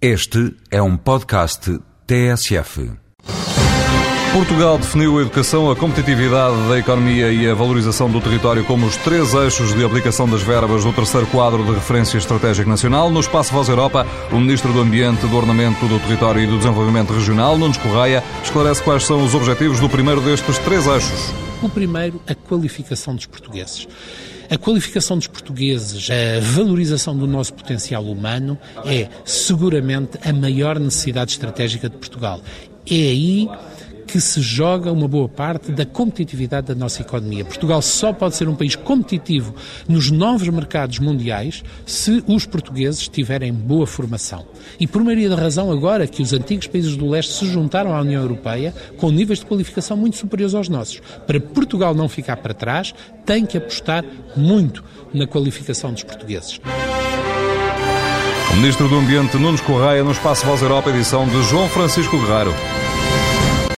[0.00, 2.90] Este é um podcast TSF.
[4.30, 8.94] Portugal definiu a educação, a competitividade da economia e a valorização do território como os
[8.98, 13.08] três eixos de aplicação das verbas do terceiro quadro de referência estratégica nacional.
[13.08, 17.14] No Espaço Voz Europa, o Ministro do Ambiente, do Ornamento do Território e do Desenvolvimento
[17.14, 21.45] Regional, Nunes Correia, esclarece quais são os objetivos do primeiro destes três eixos.
[21.62, 23.88] O primeiro, a qualificação dos portugueses.
[24.48, 31.32] A qualificação dos portugueses, a valorização do nosso potencial humano é seguramente a maior necessidade
[31.32, 32.40] estratégica de Portugal.
[32.88, 33.48] É aí
[34.06, 37.44] que se joga uma boa parte da competitividade da nossa economia.
[37.44, 39.54] Portugal só pode ser um país competitivo
[39.88, 44.46] nos novos mercados mundiais se os portugueses tiverem boa formação.
[44.78, 48.00] E por maioria da razão, agora que os antigos países do leste se juntaram à
[48.00, 51.00] União Europeia com níveis de qualificação muito superiores aos nossos.
[51.26, 54.04] Para Portugal não ficar para trás, tem que apostar
[54.36, 56.60] muito na qualificação dos portugueses.
[58.52, 62.54] O Ministro do Ambiente, Nunes Correia, no Espaço Voz Europa, edição de João Francisco Guerreiro.